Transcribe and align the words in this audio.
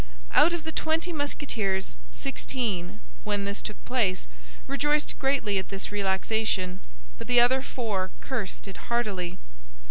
Out 0.33 0.51
of 0.51 0.63
the 0.63 0.71
twenty 0.71 1.13
Musketeers 1.13 1.93
sixteen, 2.11 3.01
when 3.23 3.45
this 3.45 3.61
took 3.61 3.77
place, 3.85 4.25
rejoiced 4.65 5.13
greatly 5.19 5.59
at 5.59 5.69
this 5.69 5.91
relaxation; 5.91 6.79
but 7.19 7.27
the 7.27 7.39
other 7.39 7.61
four 7.61 8.09
cursed 8.19 8.67
it 8.67 8.77
heartily. 8.89 9.37